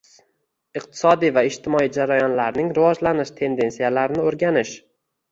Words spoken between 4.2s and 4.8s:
o`rganish